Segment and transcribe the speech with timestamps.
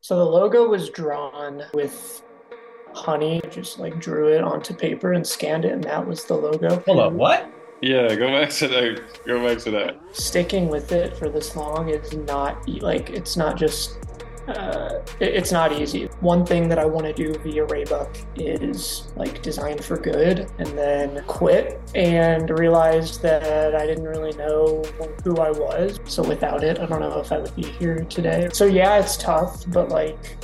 [0.00, 2.22] So the logo was drawn with
[2.94, 6.80] honey, just like drew it onto paper and scanned it, and that was the logo.
[6.80, 7.50] Hold up, what?
[7.80, 9.24] Yeah, go back to that.
[9.26, 10.00] Go back to that.
[10.12, 13.98] Sticking with it for this long is not like it's not just
[14.48, 16.06] uh, it's not easy.
[16.20, 20.68] One thing that I want to do via Raybuck is like design for good and
[20.78, 24.82] then quit and realized that I didn't really know
[25.24, 26.00] who I was.
[26.04, 28.48] So without it, I don't know if I would be here today.
[28.52, 30.38] So yeah, it's tough, but like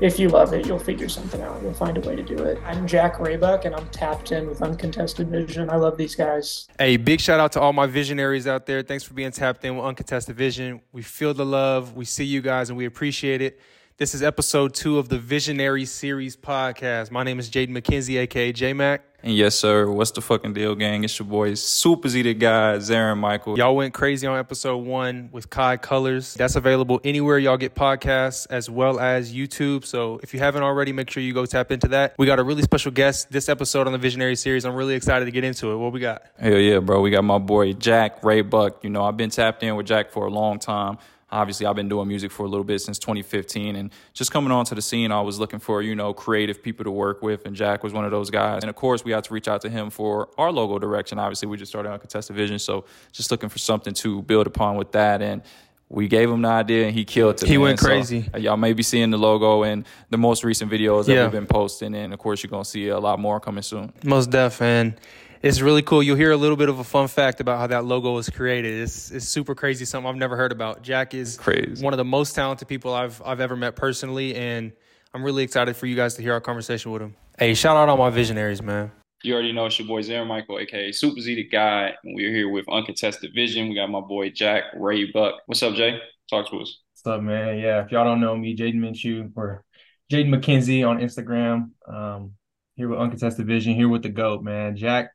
[0.00, 1.60] if you love it, you'll figure something out.
[1.62, 2.58] You'll find a way to do it.
[2.64, 5.68] I'm Jack Raybuck, and I'm tapped in with Uncontested Vision.
[5.68, 6.68] I love these guys.
[6.78, 8.82] Hey, big shout out to all my visionaries out there.
[8.82, 10.80] Thanks for being tapped in with Uncontested Vision.
[10.92, 13.60] We feel the love, we see you guys, and we appreciate it.
[14.00, 17.10] This is episode two of the Visionary Series podcast.
[17.10, 19.02] My name is Jaden McKenzie, aka J Mac.
[19.22, 19.90] And yes, sir.
[19.90, 21.04] What's the fucking deal, gang?
[21.04, 23.58] It's your boy, Super Z the guy, Zarin Michael.
[23.58, 26.32] Y'all went crazy on episode one with Kai Colors.
[26.32, 29.84] That's available anywhere y'all get podcasts as well as YouTube.
[29.84, 32.14] So if you haven't already, make sure you go tap into that.
[32.16, 34.64] We got a really special guest this episode on the Visionary series.
[34.64, 35.76] I'm really excited to get into it.
[35.76, 36.22] What we got?
[36.38, 37.02] Hell yeah, bro.
[37.02, 38.82] We got my boy Jack Raybuck.
[38.82, 40.96] You know, I've been tapped in with Jack for a long time
[41.32, 44.74] obviously I've been doing music for a little bit since 2015 and just coming onto
[44.74, 47.82] the scene I was looking for you know creative people to work with and Jack
[47.82, 49.90] was one of those guys and of course we had to reach out to him
[49.90, 53.94] for our logo direction obviously we just started Uncontested Vision so just looking for something
[53.94, 55.42] to build upon with that and
[55.90, 57.48] we gave him the idea and he killed it.
[57.48, 57.62] He man.
[57.62, 58.24] went crazy.
[58.32, 61.24] So, y'all may be seeing the logo and the most recent videos that yeah.
[61.24, 63.92] we've been posting, and of course you're gonna see a lot more coming soon.
[64.04, 64.94] Most def, and
[65.42, 66.02] it's really cool.
[66.02, 68.82] You'll hear a little bit of a fun fact about how that logo was created.
[68.82, 70.82] It's, it's super crazy, something I've never heard about.
[70.82, 71.82] Jack is crazy.
[71.82, 74.72] one of the most talented people I've I've ever met personally, and
[75.14, 77.16] I'm really excited for you guys to hear our conversation with him.
[77.38, 78.92] Hey, shout out all my visionaries, man.
[79.22, 82.48] You already know it's your boy Zarin Michael, aka Super Z the guy, we're here
[82.48, 83.68] with Uncontested Vision.
[83.68, 85.32] We got my boy Jack Raybuck.
[85.46, 85.98] What's up, Jay?
[86.28, 86.78] Talk to us.
[86.92, 87.58] What's up, man?
[87.58, 89.64] Yeah, if y'all don't know me, Jaden Minshew or
[90.12, 91.70] Jaden McKenzie on Instagram.
[91.88, 92.32] Um,
[92.76, 94.74] here with Uncontested Vision, here with the GOAT, man.
[94.74, 95.10] Jack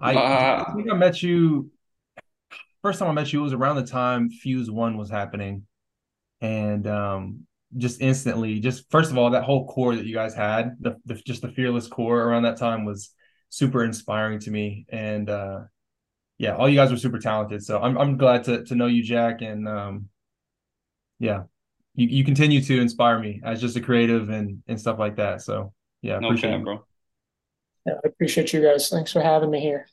[0.00, 1.70] I, uh, I think I met you.
[2.82, 5.66] First time I met you was around the time Fuse One was happening,
[6.40, 10.76] and um, just instantly, just first of all, that whole core that you guys had,
[10.80, 13.10] the, the just the fearless core around that time was
[13.48, 15.60] super inspiring to me, and uh,
[16.38, 17.64] yeah, all you guys were super talented.
[17.64, 20.08] So I'm I'm glad to to know you, Jack, and um,
[21.18, 21.42] yeah,
[21.96, 25.42] you you continue to inspire me as just a creative and and stuff like that.
[25.42, 26.84] So yeah, no appreciate bro.
[27.86, 28.88] Yeah, I appreciate you guys.
[28.88, 29.86] Thanks for having me here.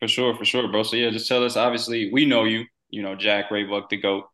[0.00, 0.82] For sure, for sure, bro.
[0.82, 1.56] So yeah, just tell us.
[1.56, 2.64] Obviously, we know you.
[2.90, 4.24] You know, Jack Raybuck, the goat.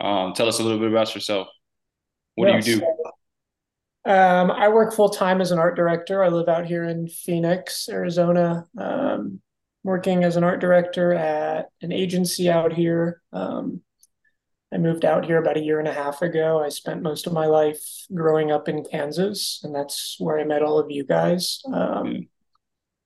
[0.00, 1.48] Um, tell us a little bit about yourself.
[2.34, 2.64] What yes.
[2.64, 4.10] do you do?
[4.10, 6.24] Um, I work full time as an art director.
[6.24, 8.66] I live out here in Phoenix, Arizona.
[8.76, 9.40] Um,
[9.84, 13.20] working as an art director at an agency out here.
[13.32, 13.82] Um,
[14.72, 16.62] I moved out here about a year and a half ago.
[16.62, 17.80] I spent most of my life
[18.14, 21.62] growing up in Kansas, and that's where I met all of you guys.
[21.72, 22.28] Um,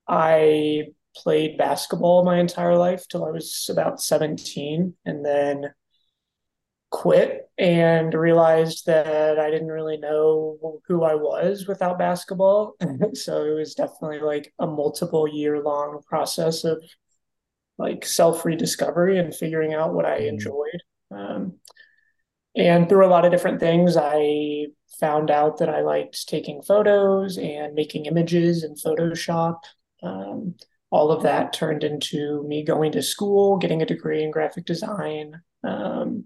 [0.09, 0.87] I
[1.17, 5.73] played basketball my entire life till I was about 17, and then
[6.91, 12.75] quit and realized that I didn't really know who I was without basketball.
[13.15, 16.83] so it was definitely like a multiple year long process of
[17.79, 20.35] like self rediscovery and figuring out what I mm-hmm.
[20.35, 20.83] enjoyed.
[21.15, 21.59] Um,
[22.57, 24.67] and through a lot of different things, I
[25.01, 29.61] found out that I liked taking photos and making images in Photoshop.
[30.03, 30.55] Um,
[30.91, 35.41] all of that turned into me going to school, getting a degree in graphic design,
[35.65, 36.25] um,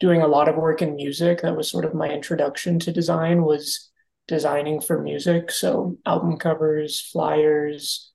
[0.00, 1.42] doing a lot of work in music.
[1.42, 3.90] That was sort of my introduction to design was
[4.26, 5.50] designing for music.
[5.50, 8.12] So album covers, flyers,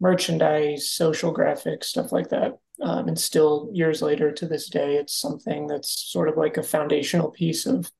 [0.00, 2.58] merchandise, social graphics, stuff like that.
[2.82, 6.62] Um, and still years later to this day, it's something that's sort of like a
[6.62, 7.90] foundational piece of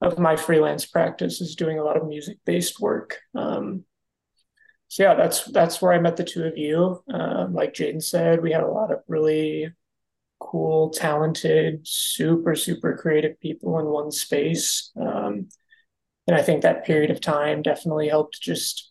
[0.00, 3.18] of my freelance practice is doing a lot of music based work.
[3.34, 3.84] Um,
[4.86, 7.02] so yeah, that's that's where I met the two of you.
[7.12, 9.72] Um, like Jaden said, we had a lot of really
[10.38, 14.92] cool, talented, super super creative people in one space.
[14.96, 15.48] Um,
[16.26, 18.87] and I think that period of time definitely helped just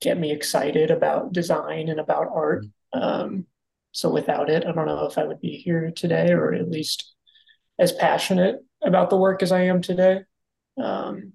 [0.00, 2.66] get me excited about design and about art.
[2.92, 3.46] Um,
[3.92, 7.14] so without it, I don't know if I would be here today, or at least
[7.78, 10.20] as passionate about the work as I am today.
[10.82, 11.32] Um,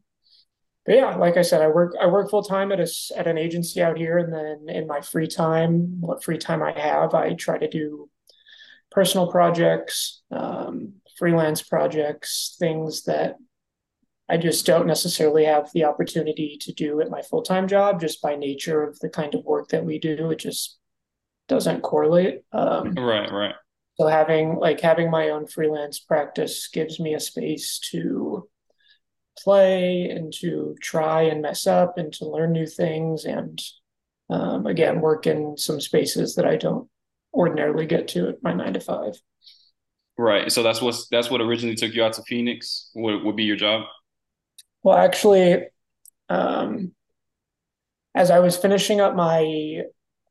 [0.86, 3.38] but yeah, like I said, I work I work full time at a at an
[3.38, 7.34] agency out here, and then in my free time, what free time I have, I
[7.34, 8.10] try to do
[8.92, 13.36] personal projects, um, freelance projects, things that
[14.30, 18.22] I just don't necessarily have the opportunity to do at my full time job, just
[18.22, 20.30] by nature of the kind of work that we do.
[20.30, 20.78] It just
[21.48, 22.42] doesn't correlate.
[22.52, 23.56] Um, right, right.
[24.00, 28.48] So having like having my own freelance practice gives me a space to
[29.44, 33.62] play and to try and mess up and to learn new things and
[34.30, 36.88] um, again work in some spaces that I don't
[37.34, 39.14] ordinarily get to at my nine to five.
[40.18, 40.52] Right.
[40.52, 42.92] So that's what that's what originally took you out to Phoenix.
[42.96, 43.86] Would would be your job?
[44.84, 45.68] Well, actually,
[46.30, 46.94] um,
[48.16, 49.84] as I was finishing up my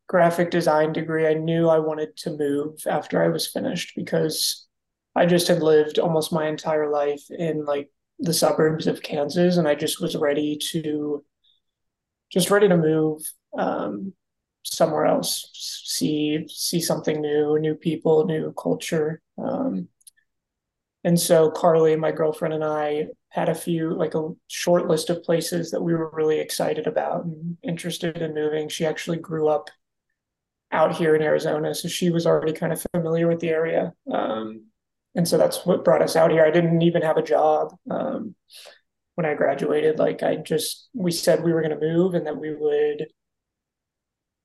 [0.09, 4.67] graphic design degree, I knew I wanted to move after I was finished because
[5.15, 9.69] I just had lived almost my entire life in like the suburbs of Kansas, and
[9.69, 11.25] I just was ready to
[12.31, 13.23] just ready to move
[13.57, 14.13] um,
[14.65, 15.51] somewhere else,
[15.87, 19.21] see see something new, new people, new culture.
[19.39, 19.89] Um,
[21.05, 25.23] and so Carly, my girlfriend, and I had a few like a short list of
[25.23, 28.69] places that we were really excited about and interested in moving.
[28.69, 29.69] She actually grew up
[30.73, 33.93] out here in Arizona, so she was already kind of familiar with the area.
[34.13, 34.67] Um,
[35.15, 36.45] and so that's what brought us out here.
[36.45, 38.35] I didn't even have a job um,
[39.15, 39.99] when I graduated.
[39.99, 43.09] Like I just we said we were going to move and that we would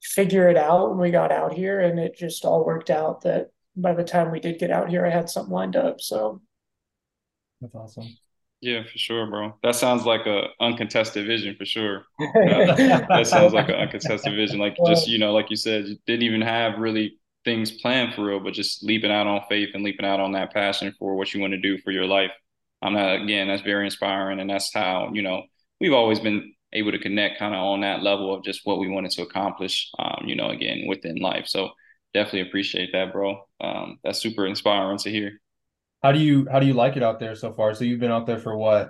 [0.01, 3.47] figure it out when we got out here, and it just all worked out that
[3.75, 6.01] by the time we did get out here, I had something lined up.
[6.01, 6.41] So
[7.62, 8.18] that's awesome.
[8.63, 9.57] Yeah, for sure, bro.
[9.62, 12.06] That sounds like a uncontested vision for sure.
[12.19, 14.57] that, that sounds like an uncontested vision.
[14.57, 18.24] Like just you know, like you said, you didn't even have really things planned for
[18.25, 21.33] real, but just leaping out on faith and leaping out on that passion for what
[21.33, 22.31] you want to do for your life.
[22.81, 25.44] I'm not again, that's very inspiring, and that's how you know
[25.81, 28.88] we've always been able to connect kind of on that level of just what we
[28.88, 29.92] wanted to accomplish.
[30.00, 31.48] Um, you know, again within life.
[31.48, 31.71] So
[32.13, 33.45] definitely appreciate that, bro.
[33.59, 35.42] Um, that's super inspiring to hear.
[36.03, 37.73] How do you how do you like it out there so far?
[37.73, 38.89] So you've been out there for what?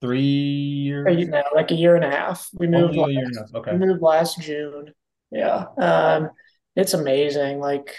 [0.00, 1.28] Three years?
[1.28, 2.50] Now, like a year and a half.
[2.52, 2.94] We moved.
[2.94, 3.72] Last, okay.
[3.72, 4.92] We moved last June.
[5.30, 5.64] Yeah.
[5.78, 6.28] Um,
[6.76, 7.58] it's amazing.
[7.58, 7.96] Like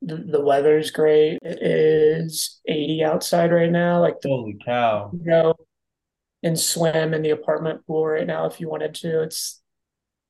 [0.00, 1.38] the, the weather's great.
[1.42, 4.00] It is 80 outside right now.
[4.00, 5.10] Like the, holy cow.
[5.12, 5.54] You know,
[6.44, 9.22] and swim in the apartment pool right now if you wanted to.
[9.22, 9.60] It's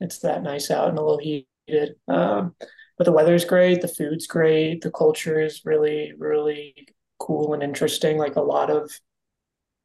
[0.01, 1.97] it's that nice out and a little heated.
[2.09, 2.55] Um,
[2.99, 6.89] but the weather's great, the food's great, the culture is really, really
[7.19, 8.19] cool and interesting.
[8.19, 8.91] Like a lot of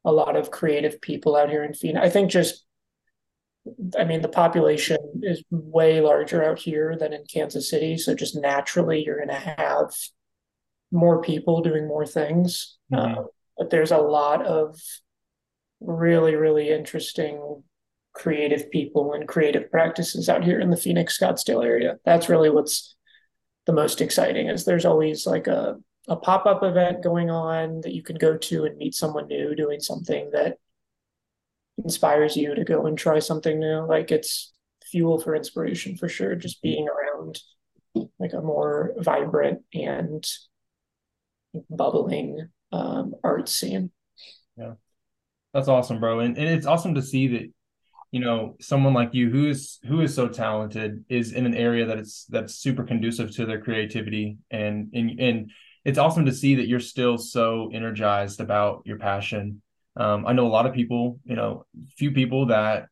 [0.04, 2.04] a lot of creative people out here in Phoenix.
[2.04, 2.64] I think just
[3.98, 7.96] I mean the population is way larger out here than in Kansas City.
[7.96, 9.94] So just naturally you're gonna have
[10.90, 12.76] more people doing more things.
[12.92, 13.18] Mm-hmm.
[13.18, 13.24] Uh,
[13.56, 14.78] but there's a lot of
[15.80, 17.62] really, really interesting
[18.14, 21.98] creative people and creative practices out here in the Phoenix Scottsdale area.
[22.04, 22.94] That's really what's
[23.66, 25.76] the most exciting is there's always like a,
[26.08, 29.80] a pop-up event going on that you can go to and meet someone new doing
[29.80, 30.58] something that
[31.82, 33.86] inspires you to go and try something new.
[33.86, 34.52] Like it's
[34.84, 37.40] fuel for inspiration for sure, just being around
[38.18, 40.24] like a more vibrant and
[41.70, 43.90] bubbling um, art scene.
[44.56, 44.74] Yeah.
[45.54, 46.20] That's awesome, bro.
[46.20, 47.52] And, and it's awesome to see that
[48.12, 51.86] you know someone like you who is who is so talented is in an area
[51.86, 55.50] that it's that's super conducive to their creativity and and and
[55.84, 59.60] it's awesome to see that you're still so energized about your passion
[59.96, 61.66] um, I know a lot of people, you know,
[61.98, 62.88] few people that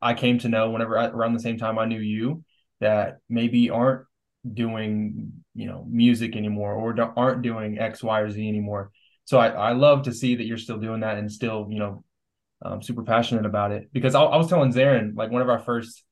[0.00, 2.42] I came to know whenever I, around the same time I knew you
[2.80, 4.06] that maybe aren't
[4.50, 8.92] doing, you know, music anymore or aren't doing X, Y, or Z anymore.
[9.24, 12.04] So I, I love to see that you're still doing that and still, you know,
[12.66, 15.58] um, super passionate about it because I, I was telling Zarin like one of our
[15.58, 16.02] first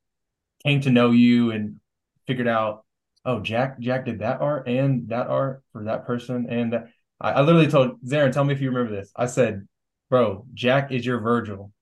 [0.64, 1.80] came to know you and
[2.26, 2.84] figured out,
[3.24, 6.88] oh Jack Jack did that art and that art for that person and that.
[7.20, 9.10] I, I literally told Zarin, tell me if you remember this.
[9.16, 9.66] I said,
[10.10, 11.72] bro, Jack is your Virgil.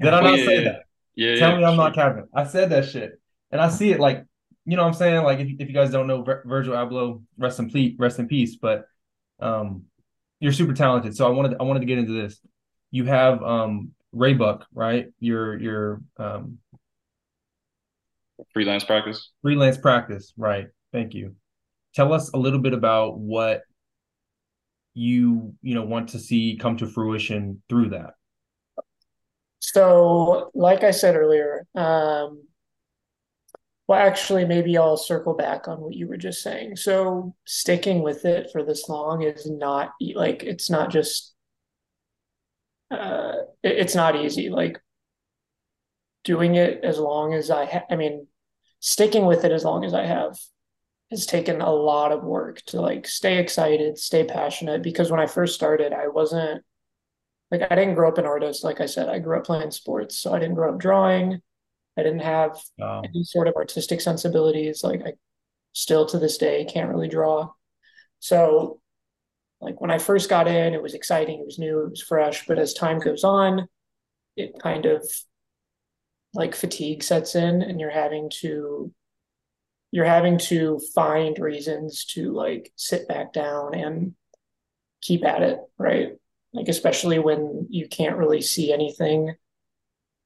[0.00, 0.70] Did I oh, not yeah, say yeah.
[0.70, 0.82] that?
[1.14, 1.36] Yeah.
[1.36, 1.84] Tell me I'm sure.
[1.84, 2.28] not capping.
[2.34, 4.24] I said that shit, and I see it like
[4.64, 5.22] you know what I'm saying.
[5.22, 8.56] Like if, if you guys don't know Virgil Abloh, rest in peace, rest in peace.
[8.56, 8.86] But
[9.40, 9.84] um,
[10.40, 11.16] you're super talented.
[11.16, 12.40] So I wanted I wanted to get into this
[12.90, 15.06] you have um Raybuck, right?
[15.20, 16.58] Your your um
[18.52, 19.30] freelance practice.
[19.42, 20.68] Freelance practice, right.
[20.92, 21.34] Thank you.
[21.94, 23.62] Tell us a little bit about what
[24.94, 28.14] you, you know, want to see come to fruition through that.
[29.60, 32.44] So, like I said earlier, um
[33.88, 36.76] well, actually, maybe I'll circle back on what you were just saying.
[36.76, 41.34] So, sticking with it for this long is not like it's not just
[42.90, 44.50] uh, it, it's not easy.
[44.50, 44.80] Like
[46.24, 48.26] doing it as long as I, ha- I mean,
[48.80, 50.38] sticking with it as long as I have
[51.10, 54.82] has taken a lot of work to like stay excited, stay passionate.
[54.82, 56.62] Because when I first started, I wasn't
[57.50, 58.62] like I didn't grow up an artist.
[58.62, 61.40] Like I said, I grew up playing sports, so I didn't grow up drawing.
[61.96, 62.58] I didn't have
[63.04, 64.84] any sort of artistic sensibilities.
[64.84, 65.12] Like I
[65.72, 67.50] still to this day can't really draw.
[68.20, 68.77] So
[69.60, 72.46] like when I first got in, it was exciting, it was new, it was fresh,
[72.46, 73.68] but as time goes on,
[74.36, 75.04] it kind of
[76.34, 78.92] like fatigue sets in and you're having to
[79.90, 84.14] you're having to find reasons to like sit back down and
[85.00, 86.12] keep at it, right?
[86.52, 89.34] Like especially when you can't really see anything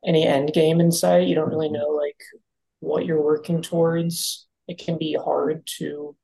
[0.05, 1.77] any end game in sight, you don't really mm-hmm.
[1.77, 2.21] know like
[2.81, 4.47] what you're working towards.
[4.67, 6.17] It can be hard to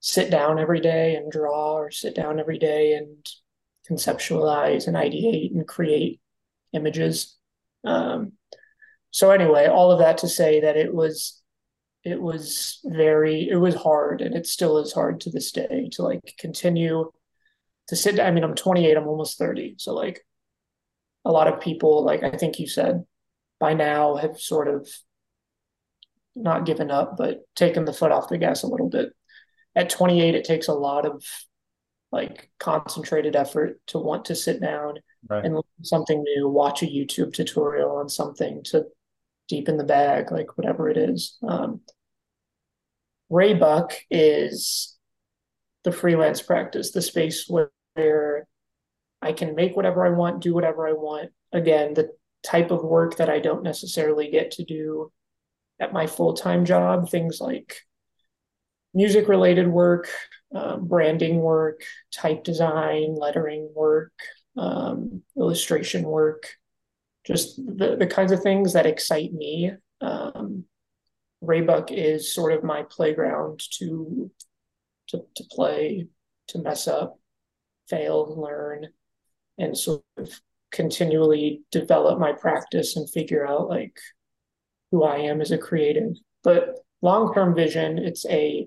[0.00, 3.28] sit down every day and draw or sit down every day and
[3.88, 6.20] conceptualize and ideate and create
[6.72, 7.36] images.
[7.84, 8.32] Um,
[9.10, 11.40] so anyway, all of that to say that it was
[12.04, 16.02] it was very it was hard and it still is hard to this day to
[16.02, 17.10] like continue
[17.88, 18.20] to sit.
[18.20, 19.74] I mean, I'm 28, I'm almost 30.
[19.78, 20.24] So like
[21.24, 23.04] a lot of people, like I think you said,
[23.58, 24.88] by now have sort of
[26.36, 29.12] not given up, but taken the foot off the gas a little bit.
[29.78, 31.24] At 28, it takes a lot of
[32.10, 34.94] like concentrated effort to want to sit down
[35.28, 35.44] right.
[35.44, 38.86] and learn something new, watch a YouTube tutorial on something to
[39.46, 41.38] deepen the bag, like whatever it is.
[41.46, 41.82] Um,
[43.30, 44.98] Raybuck is
[45.84, 48.48] the freelance practice, the space where, where
[49.22, 51.30] I can make whatever I want, do whatever I want.
[51.52, 52.10] Again, the
[52.42, 55.12] type of work that I don't necessarily get to do
[55.78, 57.82] at my full time job, things like
[58.98, 60.08] music related work,
[60.52, 64.12] um, branding work, type design, lettering work,
[64.56, 66.48] um, illustration work,
[67.24, 69.70] just the, the kinds of things that excite me.
[70.00, 70.64] Um,
[71.44, 74.32] Raybuck is sort of my playground to,
[75.10, 76.08] to, to play,
[76.48, 77.20] to mess up,
[77.88, 78.88] fail, learn,
[79.58, 80.40] and sort of
[80.72, 83.96] continually develop my practice and figure out like
[84.90, 86.14] who I am as a creative.
[86.42, 88.66] But long term vision, it's a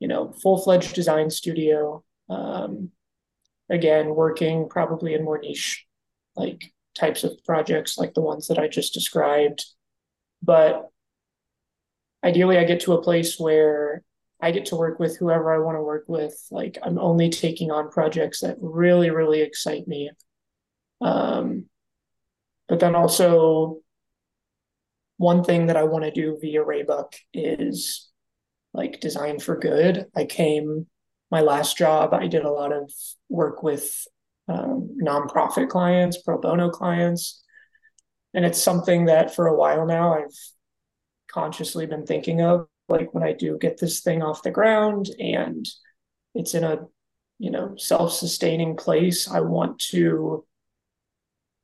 [0.00, 2.04] you know full fledged design studio.
[2.28, 2.90] Um,
[3.70, 5.86] again, working probably in more niche
[6.36, 9.64] like types of projects like the ones that I just described.
[10.42, 10.90] But
[12.24, 14.02] ideally, I get to a place where
[14.40, 16.34] I get to work with whoever I want to work with.
[16.50, 20.10] Like I'm only taking on projects that really, really excite me.
[21.00, 21.66] Um,
[22.68, 23.78] but then also,
[25.18, 28.10] one thing that I want to do via Raybuck is
[28.76, 30.06] like design for good.
[30.14, 30.86] I came
[31.30, 32.14] my last job.
[32.14, 32.92] I did a lot of
[33.28, 34.06] work with
[34.48, 37.42] um, nonprofit clients, pro bono clients,
[38.34, 40.36] and it's something that for a while now I've
[41.28, 42.68] consciously been thinking of.
[42.88, 45.66] Like when I do get this thing off the ground and
[46.36, 46.86] it's in a
[47.38, 50.44] you know self-sustaining place, I want to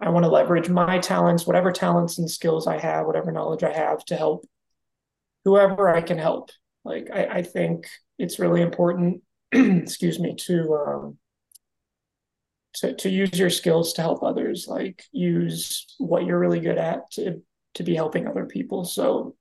[0.00, 3.72] I want to leverage my talents, whatever talents and skills I have, whatever knowledge I
[3.72, 4.44] have to help
[5.44, 6.50] whoever I can help.
[6.84, 9.22] Like I, I think it's really important,
[9.52, 11.18] excuse me, to um,
[12.74, 14.66] to to use your skills to help others.
[14.68, 17.42] Like use what you're really good at to
[17.74, 18.84] to be helping other people.
[18.84, 19.36] So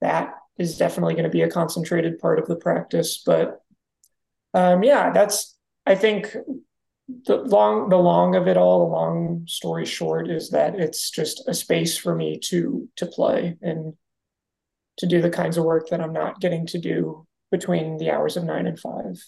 [0.00, 3.22] that is definitely going to be a concentrated part of the practice.
[3.24, 3.60] But
[4.54, 6.34] um, yeah, that's I think
[7.26, 11.42] the long the long of it all the long story short is that it's just
[11.48, 13.94] a space for me to to play and
[14.98, 18.36] to do the kinds of work that i'm not getting to do between the hours
[18.36, 19.18] of nine and five.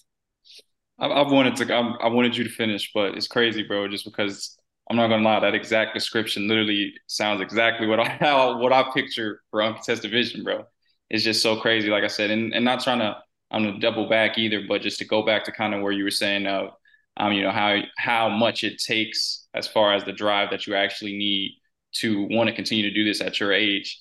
[0.99, 4.59] I've wanted to i wanted you to finish but it's crazy bro just because
[4.91, 8.85] i'm not gonna lie that exact description literally sounds exactly what i how what i
[8.93, 10.65] picture for uncontested vision bro.
[11.09, 13.17] It's just so crazy like i said and, and not trying to
[13.51, 16.05] i'm gonna double back either but just to go back to kind of where you
[16.05, 16.69] were saying of,
[17.17, 20.75] um, you know how how much it takes as far as the drive that you
[20.75, 21.53] actually need
[21.93, 24.01] to want to continue to do this at your age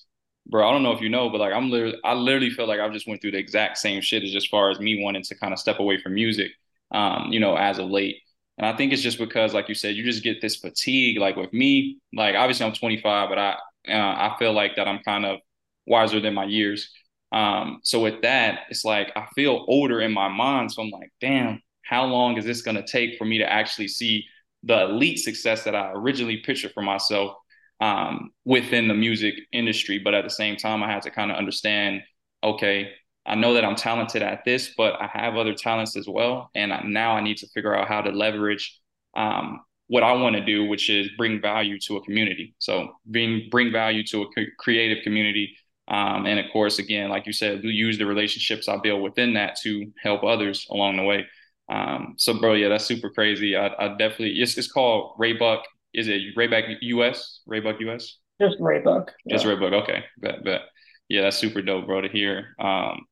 [0.50, 2.80] bro i don't know if you know but like i'm literally i literally feel like
[2.80, 5.34] i just went through the exact same shit as just far as me wanting to
[5.36, 6.50] kind of step away from music
[6.92, 8.16] um you know as of late.
[8.58, 11.36] And i think it's just because like you said you just get this fatigue like
[11.36, 13.56] with me like obviously i'm 25 but i
[13.88, 15.38] uh, i feel like that i'm kind of
[15.86, 16.92] wiser than my years.
[17.32, 21.12] Um so with that it's like i feel older in my mind so i'm like
[21.20, 24.24] damn how long is this to take for me to actually see
[24.62, 27.36] the elite success that I originally pictured for myself
[27.80, 29.98] um, within the music industry?
[29.98, 32.02] But at the same time, I had to kind of understand,
[32.42, 32.92] okay,
[33.26, 36.72] I know that I'm talented at this, but I have other talents as well, and
[36.72, 38.78] I, now I need to figure out how to leverage
[39.16, 42.54] um, what I want to do, which is bring value to a community.
[42.58, 44.26] So bring bring value to a
[44.58, 45.56] creative community.
[45.88, 49.56] Um, and of course, again, like you said, use the relationships I build within that
[49.62, 51.26] to help others along the way.
[51.68, 53.56] Um, so bro, yeah, that's super crazy.
[53.56, 55.62] I, I definitely it's it's called Raybuck.
[55.92, 57.40] Is it Raybuck US?
[57.48, 58.18] Raybuck US?
[58.40, 59.08] Just Raybuck.
[59.28, 59.52] Just yeah.
[59.52, 59.82] Raybuck.
[59.82, 60.62] Okay, bet bet.
[61.08, 62.54] Yeah, that's super dope, bro, to hear.
[62.58, 63.04] Um,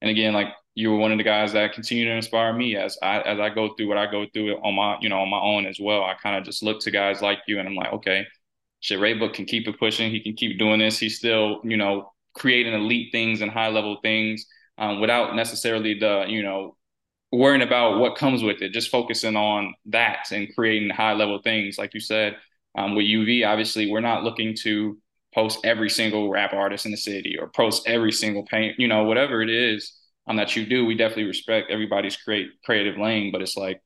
[0.00, 2.98] and again, like you were one of the guys that continue to inspire me as
[3.02, 5.40] I as I go through what I go through on my you know on my
[5.40, 6.02] own as well.
[6.02, 8.26] I kind of just look to guys like you, and I'm like, okay,
[8.80, 10.10] shit, Raybuck can keep it pushing.
[10.10, 10.98] He can keep doing this.
[10.98, 14.46] He's still you know creating elite things and high level things
[14.78, 16.76] um, without necessarily the you know
[17.32, 18.72] worrying about what comes with it.
[18.72, 22.36] Just focusing on that and creating high level things, like you said.
[22.76, 24.98] Um, with UV, obviously, we're not looking to
[25.34, 29.04] post every single rap artist in the city or post every single paint, you know,
[29.04, 30.84] whatever it is um, that you do.
[30.84, 33.80] We definitely respect everybody's create creative lane, but it's like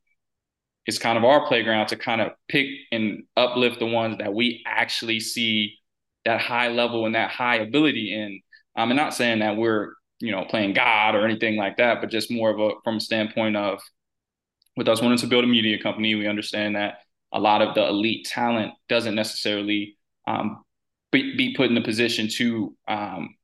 [0.87, 4.62] it's kind of our playground to kind of pick and uplift the ones that we
[4.67, 5.79] actually see
[6.25, 8.41] that high level and that high ability in.
[8.76, 12.11] Um, I'm not saying that we're you know playing God or anything like that, but
[12.11, 13.80] just more of a from a standpoint of
[14.76, 16.99] with us wanting to build a media company, we understand that
[17.32, 19.96] a lot of the elite talent doesn't necessarily
[20.26, 20.62] um,
[21.12, 23.35] be, be put in the position to um,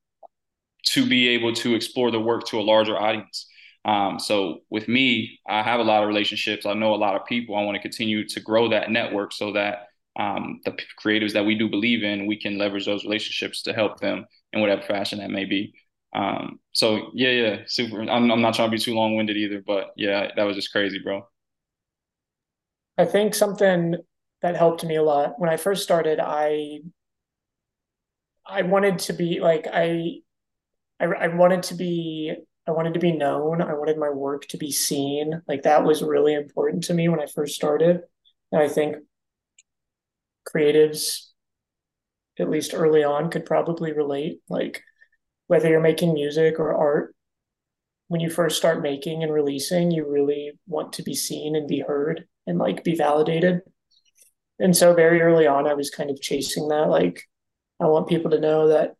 [0.85, 3.47] to be able to explore the work to a larger audience.
[3.85, 6.65] Um, so with me, I have a lot of relationships.
[6.65, 7.55] I know a lot of people.
[7.55, 9.87] I want to continue to grow that network so that
[10.19, 13.99] um, the creatives that we do believe in, we can leverage those relationships to help
[13.99, 15.73] them in whatever fashion that may be.
[16.13, 18.01] Um, so yeah, yeah, super.
[18.01, 20.71] I'm, I'm not trying to be too long winded either, but yeah, that was just
[20.71, 21.27] crazy, bro.
[22.97, 23.95] I think something
[24.41, 26.81] that helped me a lot when I first started, I
[28.45, 30.19] I wanted to be like I,
[30.99, 32.35] I I wanted to be
[32.67, 33.61] I wanted to be known.
[33.61, 35.41] I wanted my work to be seen.
[35.47, 38.01] Like that was really important to me when I first started.
[38.51, 38.97] And I think
[40.47, 41.29] creatives,
[42.39, 44.39] at least early on, could probably relate.
[44.49, 44.81] Like
[45.47, 47.15] whether you're making music or art,
[48.07, 51.79] when you first start making and releasing, you really want to be seen and be
[51.79, 53.61] heard and like be validated.
[54.59, 56.89] And so very early on, I was kind of chasing that.
[56.89, 57.23] Like,
[57.81, 58.95] I want people to know that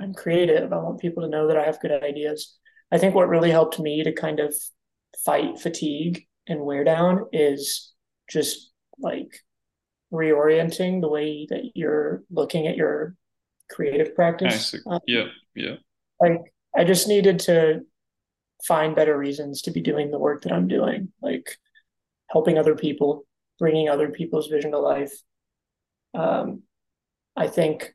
[0.00, 0.72] I'm creative.
[0.72, 2.56] I want people to know that I have good ideas.
[2.92, 4.54] I think what really helped me to kind of
[5.24, 7.92] fight fatigue and wear down is
[8.30, 9.28] just like
[10.12, 13.14] reorienting the way that you're looking at your
[13.70, 14.74] creative practice.
[14.86, 15.24] Um, yeah,
[15.58, 15.76] yeah.
[16.20, 17.80] Like I just needed to
[18.66, 21.56] find better reasons to be doing the work that I'm doing, like
[22.30, 23.26] helping other people,
[23.58, 25.12] bringing other people's vision to life.
[26.14, 26.62] Um,
[27.36, 27.94] I think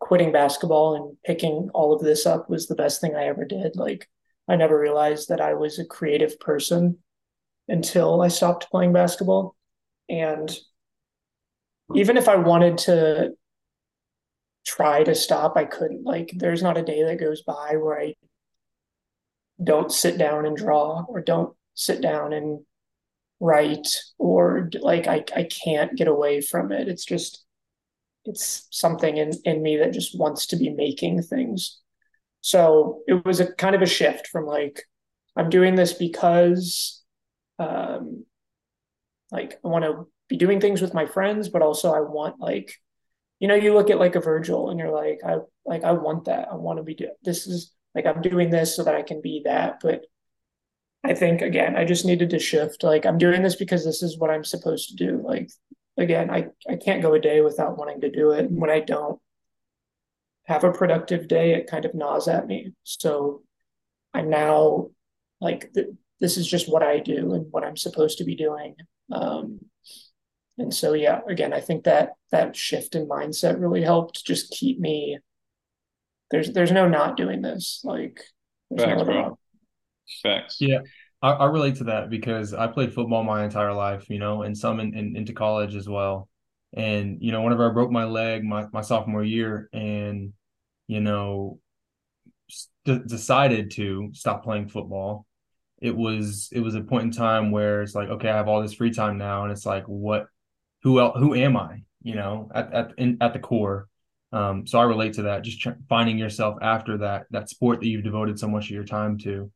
[0.00, 3.76] quitting basketball and picking all of this up was the best thing I ever did.
[3.76, 4.08] Like
[4.48, 6.98] I never realized that I was a creative person
[7.68, 9.54] until I stopped playing basketball.
[10.08, 10.50] And
[11.94, 13.32] even if I wanted to
[14.64, 16.04] try to stop, I couldn't.
[16.04, 18.14] Like, there's not a day that goes by where I
[19.62, 22.60] don't sit down and draw or don't sit down and
[23.40, 26.88] write or like I, I can't get away from it.
[26.88, 27.44] It's just
[28.24, 31.80] it's something in, in me that just wants to be making things.
[32.40, 34.84] So it was a kind of a shift from like
[35.36, 37.02] I'm doing this because
[37.58, 38.24] um
[39.32, 42.74] like I want to be doing things with my friends, but also I want like
[43.42, 46.26] you know, you look at like a Virgil and you're like, I like I want
[46.26, 46.46] that.
[46.52, 49.20] I want to be do- this is like I'm doing this so that I can
[49.20, 49.80] be that.
[49.82, 50.02] But
[51.02, 52.84] I think again, I just needed to shift.
[52.84, 55.20] Like I'm doing this because this is what I'm supposed to do.
[55.24, 55.50] Like
[55.96, 58.44] again, I, I can't go a day without wanting to do it.
[58.44, 59.18] And when I don't
[60.44, 62.74] have a productive day, it kind of gnaws at me.
[62.84, 63.42] So
[64.14, 64.90] I'm now
[65.40, 65.88] like th-
[66.20, 68.76] this is just what I do and what I'm supposed to be doing.
[69.10, 69.58] Um,
[70.58, 74.78] and so yeah again i think that that shift in mindset really helped just keep
[74.78, 75.18] me
[76.30, 78.22] there's there's no not doing this like
[78.76, 79.38] facts, no bro.
[80.22, 80.56] facts.
[80.60, 80.78] Yeah
[81.20, 84.56] I, I, relate to that because i played football my entire life you know and
[84.56, 86.28] some in, in, into college as well.
[86.74, 90.32] And you know whenever i broke my leg my, my sophomore year and
[90.88, 91.58] you know
[92.48, 95.26] st- decided to stop playing football
[95.82, 98.62] it was it was a point in time where it's like okay i have all
[98.62, 100.28] this free time now and it's like what
[100.82, 101.82] who else, who am I?
[102.02, 103.88] You know, at at in, at the core.
[104.32, 105.42] Um, so I relate to that.
[105.42, 108.84] Just tr- finding yourself after that that sport that you've devoted so much of your
[108.84, 109.50] time to,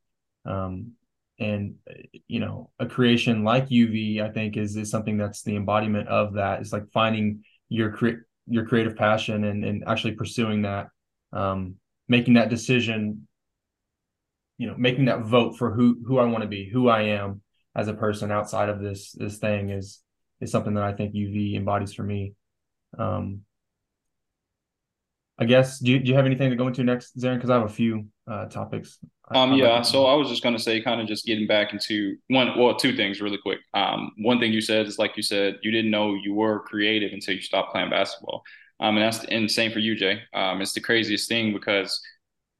[0.45, 0.93] um,
[1.39, 1.75] and
[2.29, 6.35] you know, a creation like UV, I think is is something that's the embodiment of
[6.35, 6.61] that.
[6.61, 10.89] It's like finding your cre- your creative passion and and actually pursuing that,
[11.33, 11.77] um,
[12.09, 13.27] making that decision.
[14.59, 17.43] You know, making that vote for who who I want to be, who I am
[17.75, 20.01] as a person outside of this this thing is
[20.40, 22.35] is something that I think UV embodies for me.
[22.99, 23.42] Um,
[25.38, 27.37] I guess do you, do you have anything to go into next, Zarin?
[27.37, 28.99] Because I have a few uh, topics.
[29.35, 29.83] Um, I, yeah.
[29.83, 32.96] So I was just gonna say, kind of just getting back into one, well, two
[32.96, 33.59] things really quick.
[33.75, 37.12] Um, one thing you said is like you said, you didn't know you were creative
[37.12, 38.42] until you stopped playing basketball.
[38.81, 40.22] Um, and that's and same for you, Jay.
[40.35, 42.01] Um, it's the craziest thing because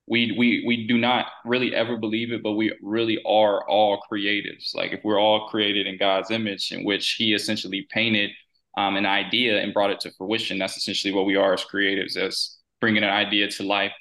[0.09, 4.75] we we we do not really ever believe it, but we really are all creatives.
[4.75, 8.31] Like if we're all created in God's image, in which He essentially painted
[8.77, 10.59] um, an idea and brought it to fruition.
[10.59, 13.93] That's essentially what we are as creatives, as bringing an idea to life.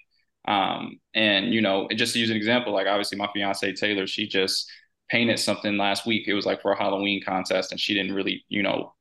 [0.47, 4.27] Um, and you know, just to use an example, like obviously my fiance Taylor, she
[4.27, 4.69] just
[5.09, 6.27] painted something last week.
[6.27, 8.93] It was like for a Halloween contest, and she didn't really, you know,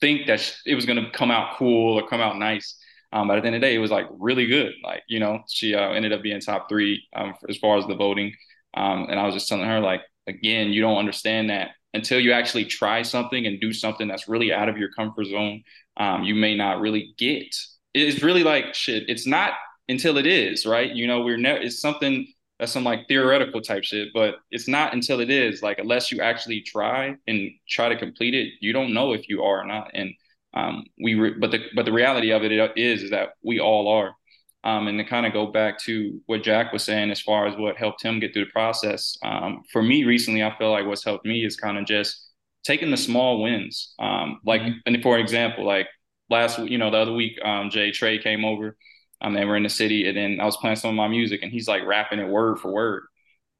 [0.00, 2.76] think that it was going to come out cool or come out nice.
[3.14, 4.74] Um, but at the end of the day, it was like really good.
[4.82, 7.94] Like, you know, she uh, ended up being top three um, as far as the
[7.94, 8.34] voting.
[8.76, 12.32] Um, and I was just telling her, like, again, you don't understand that until you
[12.32, 15.62] actually try something and do something that's really out of your comfort zone.
[15.96, 17.54] Um, you may not really get.
[17.94, 19.04] It's really like shit.
[19.08, 19.52] It's not
[19.88, 20.90] until it is, right?
[20.90, 21.60] You know, we're never.
[21.60, 22.26] It's something
[22.58, 25.62] that's some like theoretical type shit, but it's not until it is.
[25.62, 29.44] Like, unless you actually try and try to complete it, you don't know if you
[29.44, 29.92] are or not.
[29.94, 30.12] And
[30.54, 33.88] um, we, re- but the but the reality of it is is that we all
[33.88, 34.14] are.
[34.62, 37.54] Um, and to kind of go back to what Jack was saying as far as
[37.54, 39.14] what helped him get through the process.
[39.22, 42.30] Um, for me recently, I feel like what's helped me is kind of just
[42.64, 43.92] taking the small wins.
[43.98, 44.78] Um, like, mm-hmm.
[44.86, 45.88] and for example, like
[46.30, 48.76] last, you know, the other week, um, Jay Trey came over.
[49.20, 51.42] Um, and we're in the city, and then I was playing some of my music,
[51.42, 53.04] and he's like rapping it word for word,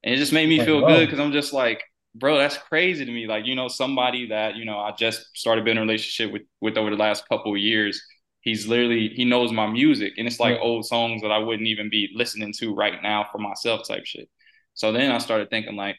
[0.03, 1.83] and it just made me feel good because I'm just like,
[2.15, 3.27] bro, that's crazy to me.
[3.27, 6.43] Like, you know, somebody that, you know, I just started being in a relationship with
[6.61, 8.03] with over the last couple of years.
[8.41, 10.15] He's literally he knows my music.
[10.19, 13.39] And it's like old songs that I wouldn't even be listening to right now for
[13.39, 14.29] myself type shit.
[14.75, 15.97] So then I started thinking like,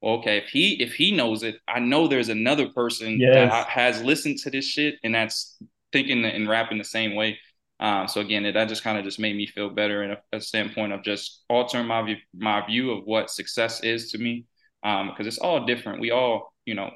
[0.00, 3.34] well, okay, if he if he knows it, I know there's another person yes.
[3.34, 5.56] that has listened to this shit and that's
[5.92, 7.38] thinking and rapping the same way.
[7.80, 10.40] Um, so again, that just kind of just made me feel better in a, a
[10.40, 14.46] standpoint of just altering my view, my view of what success is to me
[14.84, 16.00] because um, it's all different.
[16.00, 16.90] We all, you know,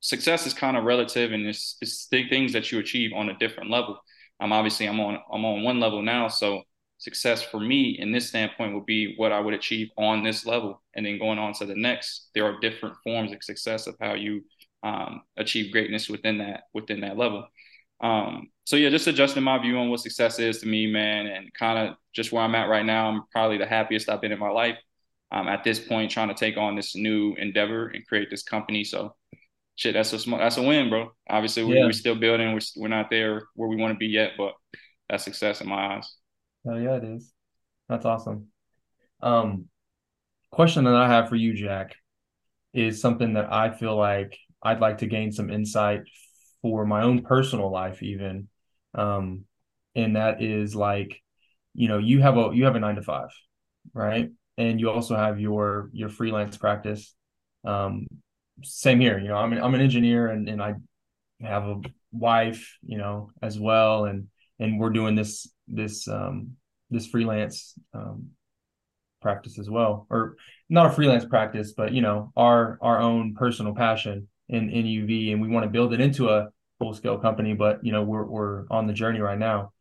[0.00, 3.70] success is kind of relative, and it's it's things that you achieve on a different
[3.70, 4.00] level.
[4.40, 6.62] Um, obviously, I'm on I'm on one level now, so
[6.96, 10.82] success for me in this standpoint would be what I would achieve on this level,
[10.94, 12.30] and then going on to the next.
[12.34, 14.42] There are different forms of success of how you
[14.82, 17.46] um, achieve greatness within that within that level.
[18.00, 21.52] Um, so yeah, just adjusting my view on what success is to me, man, and
[21.52, 23.10] kind of just where I'm at right now.
[23.10, 24.78] I'm probably the happiest I've been in my life
[25.34, 28.84] um, at this point trying to take on this new endeavor and create this company.
[28.84, 29.16] So
[29.74, 31.10] shit, that's a small, that's a win, bro.
[31.28, 31.84] Obviously, we, yeah.
[31.84, 32.52] we're still building.
[32.52, 34.52] We're we're not there where we want to be yet, but
[35.10, 36.14] that's success in my eyes.
[36.66, 37.32] Oh yeah, it is.
[37.88, 38.46] That's awesome.
[39.20, 39.66] Um,
[40.52, 41.96] question that I have for you, Jack,
[42.72, 46.02] is something that I feel like I'd like to gain some insight
[46.62, 48.48] for my own personal life, even.
[48.94, 49.46] Um,
[49.96, 51.20] and that is like,
[51.74, 53.30] you know, you have a you have a nine to five,
[53.92, 54.30] right?
[54.56, 57.14] And you also have your your freelance practice.
[57.64, 58.06] Um,
[58.62, 60.74] same here, you know, I'm an, I'm an engineer and, and I
[61.40, 61.80] have a
[62.12, 66.52] wife, you know, as well, and and we're doing this this um,
[66.90, 68.30] this freelance um,
[69.20, 70.36] practice as well, or
[70.68, 75.32] not a freelance practice, but you know, our our own personal passion in in UV,
[75.32, 77.54] and we want to build it into a full scale company.
[77.54, 79.72] But you know, we're we're on the journey right now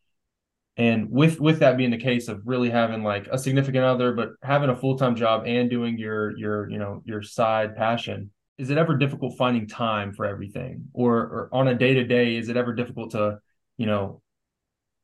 [0.77, 4.29] and with with that being the case of really having like a significant other but
[4.41, 8.77] having a full-time job and doing your your you know your side passion is it
[8.77, 10.86] ever difficult finding time for everything?
[10.93, 13.39] Or, or on a day-to-day is it ever difficult to
[13.77, 14.21] you know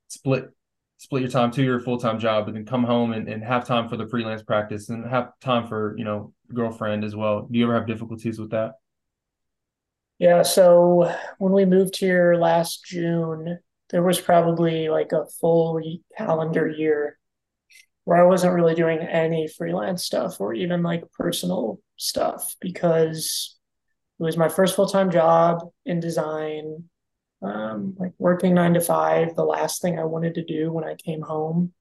[0.08, 0.50] split
[0.98, 3.88] split your time to your full-time job and then come home and, and have time
[3.88, 7.48] for the freelance practice and have time for you know girlfriend as well?
[7.50, 8.74] Do you ever have difficulties with that?
[10.20, 15.82] Yeah so when we moved here last june there was probably like a full
[16.18, 17.18] calendar year
[18.04, 23.58] where I wasn't really doing any freelance stuff or even like personal stuff because
[24.20, 26.86] it was my first full time job in design,
[27.42, 29.36] um, like working nine to five.
[29.36, 31.74] The last thing I wanted to do when I came home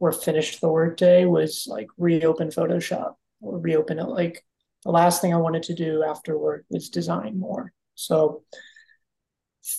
[0.00, 4.08] or finished the workday was like reopen Photoshop or reopen it.
[4.08, 4.44] Like
[4.84, 7.72] the last thing I wanted to do after work was design more.
[7.94, 8.42] So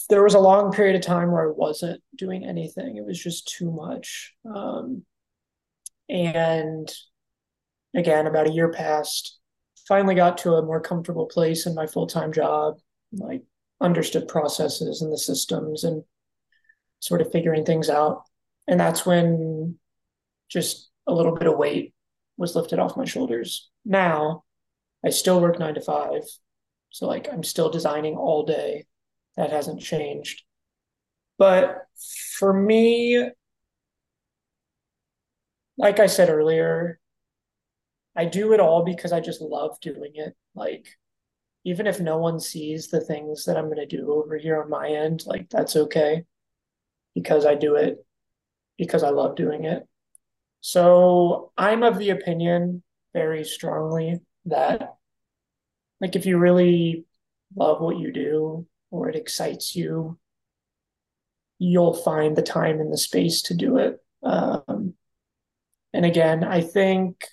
[0.10, 2.98] there was a long period of time where I wasn't doing anything.
[2.98, 4.34] It was just too much.
[4.46, 5.04] Um,
[6.10, 6.92] and
[7.96, 9.40] again, about a year passed,
[9.88, 12.78] finally got to a more comfortable place in my full time job,
[13.12, 13.44] like
[13.82, 16.04] understood processes and the systems and
[17.00, 18.24] sort of figuring things out.
[18.68, 19.78] And that's when
[20.50, 21.94] just a little bit of weight
[22.38, 23.70] was lifted off my shoulders.
[23.84, 24.44] Now
[25.06, 26.24] I still work nine to five.
[26.90, 28.86] So, like, I'm still designing all day
[29.38, 30.44] that hasn't changed.
[31.38, 31.88] But
[32.38, 33.30] for me,
[35.78, 37.00] like I said earlier,
[38.16, 40.36] I do it all because I just love doing it.
[40.54, 40.88] Like,
[41.66, 44.70] even if no one sees the things that I'm going to do over here on
[44.70, 46.26] my end, like, that's okay
[47.16, 48.06] because I do it
[48.78, 49.88] because I love doing it.
[50.62, 54.96] So I'm of the opinion very strongly that
[56.02, 57.06] like if you really
[57.56, 60.20] love what you do or it excites you,
[61.58, 63.98] you'll find the time and the space to do it.
[64.22, 64.94] Um,
[65.94, 67.26] and again, I think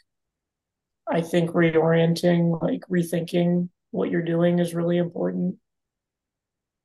[1.06, 5.56] I think reorienting, like rethinking what you're doing is really important.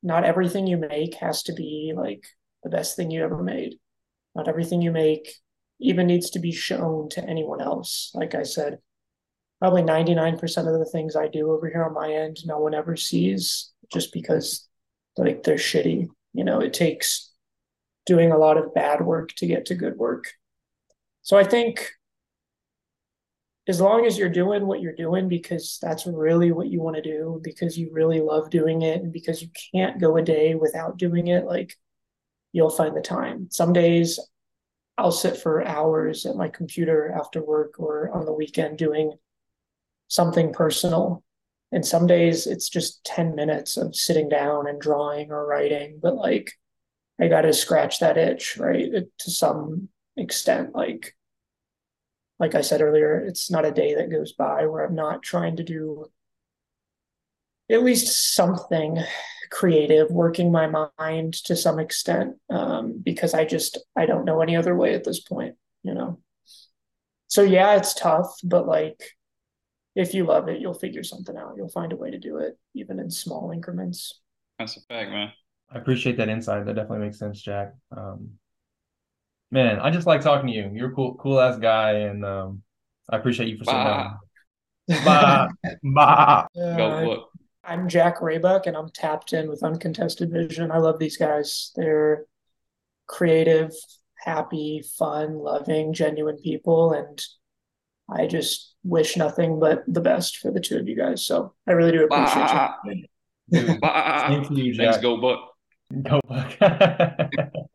[0.04, 2.26] Not everything you make has to be like
[2.64, 3.76] the best thing you ever made.
[4.36, 5.32] Not everything you make
[5.80, 8.12] even needs to be shown to anyone else.
[8.14, 8.80] Like I said,
[9.60, 12.98] probably 99% of the things I do over here on my end, no one ever
[12.98, 14.68] sees just because
[15.18, 16.08] like they're shitty.
[16.34, 17.32] You know, it takes
[18.06, 20.26] doing a lot of bad work to get to good work.
[21.24, 21.90] So I think
[23.68, 27.02] as long as you're doing what you're doing because that's really what you want to
[27.02, 30.98] do, because you really love doing it, and because you can't go a day without
[30.98, 31.76] doing it, like
[32.52, 33.48] you'll find the time.
[33.50, 34.20] Some days
[34.98, 39.14] I'll sit for hours at my computer after work or on the weekend doing
[40.08, 41.24] something personal.
[41.72, 46.16] And some days it's just 10 minutes of sitting down and drawing or writing, but
[46.16, 46.54] like
[47.20, 48.92] I got to scratch that itch, right?
[49.20, 51.16] To some extent, like
[52.38, 55.56] like I said earlier, it's not a day that goes by where I'm not trying
[55.58, 56.06] to do
[57.70, 59.00] at least something
[59.52, 64.56] creative, working my mind to some extent, um, because I just I don't know any
[64.56, 66.20] other way at this point, you know.
[67.28, 69.02] So yeah, it's tough, but like
[69.96, 71.54] if you love it, you'll figure something out.
[71.56, 74.20] You'll find a way to do it, even in small increments.
[74.60, 75.32] That's a fact, man.
[75.72, 76.66] I appreciate that insight.
[76.66, 77.74] That definitely makes sense, Jack.
[77.96, 78.32] Um,
[79.52, 80.70] man, I just like talking to you.
[80.74, 82.62] You're a cool, cool ass guy, and um,
[83.10, 84.18] I appreciate you for sitting down.
[85.04, 85.48] Bah,
[85.84, 86.48] bah.
[86.56, 87.16] Uh,
[87.64, 90.72] I'm Jack Raybuck, and I'm tapped in with Uncontested Vision.
[90.72, 91.72] I love these guys.
[91.76, 92.26] They're
[93.08, 93.72] creative,
[94.24, 97.20] happy, fun, loving, genuine people, and
[98.10, 101.26] I just wish nothing but the best for the two of you guys.
[101.26, 102.76] So I really do appreciate bah.
[102.86, 103.78] you.
[103.82, 104.28] Bah.
[104.46, 104.86] Same you, Jack.
[104.86, 105.40] Thanks, go Buck.
[106.04, 106.56] Go Buck.